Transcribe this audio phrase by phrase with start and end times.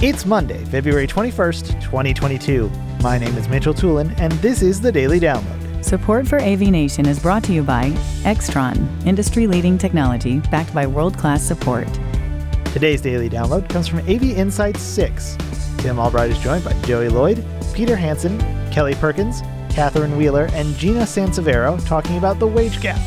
[0.00, 2.70] It's Monday, February 21st, 2022.
[3.02, 5.84] My name is Mitchell Tulin, and this is the Daily Download.
[5.84, 7.90] Support for AV Nation is brought to you by
[8.22, 11.88] Extron, industry leading technology backed by world class support.
[12.66, 15.36] Today's Daily Download comes from AV Insights 6.
[15.78, 17.44] Tim Albright is joined by Joey Lloyd,
[17.74, 18.38] Peter Hansen,
[18.70, 23.00] Kelly Perkins, Catherine Wheeler, and Gina Sansevero talking about the wage gap.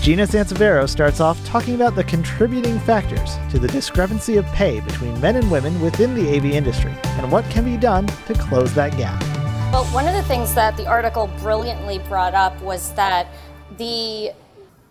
[0.00, 5.20] Gina Sansevero starts off talking about the contributing factors to the discrepancy of pay between
[5.20, 8.96] men and women within the AV industry and what can be done to close that
[8.96, 9.20] gap.
[9.74, 13.26] Well, one of the things that the article brilliantly brought up was that
[13.76, 14.32] the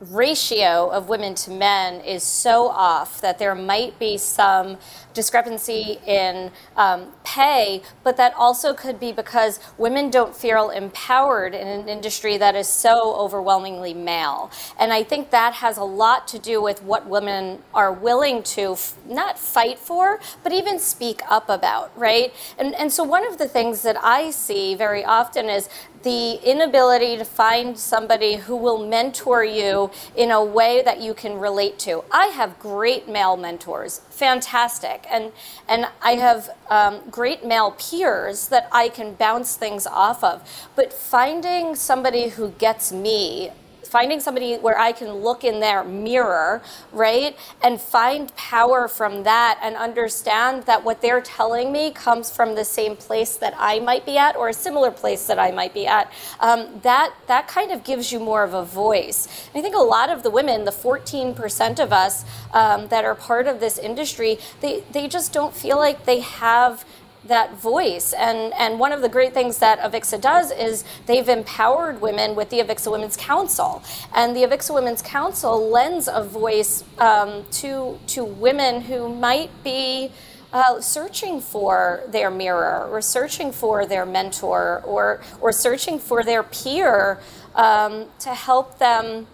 [0.00, 4.76] ratio of women to men is so off that there might be some
[5.14, 11.66] discrepancy in um, pay, but that also could be because women don't feel empowered in
[11.68, 14.50] an industry that is so overwhelmingly male.
[14.78, 18.72] And I think that has a lot to do with what women are willing to
[18.72, 22.34] f- not fight for, but even speak up about, right?
[22.58, 25.68] And, and so one of the things that I see very often is
[26.02, 29.83] the inability to find somebody who will mentor you
[30.16, 32.04] in a way that you can relate to.
[32.10, 35.32] I have great male mentors, fantastic, and
[35.68, 40.42] and I have um, great male peers that I can bounce things off of.
[40.76, 43.50] But finding somebody who gets me
[43.86, 49.58] finding somebody where I can look in their mirror, right, and find power from that
[49.62, 54.04] and understand that what they're telling me comes from the same place that I might
[54.06, 56.12] be at or a similar place that I might be at.
[56.40, 59.48] Um, that that kind of gives you more of a voice.
[59.52, 63.14] And I think a lot of the women, the 14% of us um, that are
[63.14, 66.84] part of this industry, they they just don't feel like they have
[67.26, 68.12] that voice.
[68.12, 72.50] And, and one of the great things that Avixa does is they've empowered women with
[72.50, 73.82] the Avixa Women's Council.
[74.14, 80.10] And the Avixa Women's Council lends a voice um, to, to women who might be.
[80.52, 86.44] Uh, searching for their mirror or searching for their mentor or, or searching for their
[86.44, 87.18] peer
[87.56, 89.26] um, to help them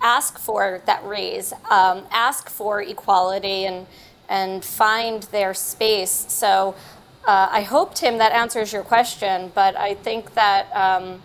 [0.00, 3.86] ask for that raise, um, ask for equality, and,
[4.28, 6.26] and find their space.
[6.28, 6.74] So
[7.24, 11.22] uh, I hope, Tim, that answers your question, but I think that um,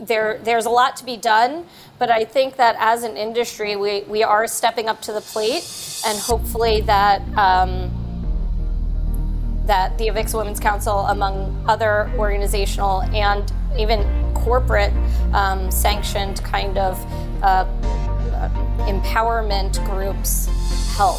[0.00, 1.66] there, there's a lot to be done.
[1.98, 5.64] But I think that as an industry, we, we are stepping up to the plate,
[6.06, 7.22] and hopefully that.
[7.36, 7.90] Um,
[9.66, 14.92] that the Avixa Women's Council, among other organizational and even corporate
[15.32, 17.04] um, sanctioned kind of
[17.42, 17.64] uh,
[18.86, 20.46] empowerment groups,
[20.96, 21.18] help.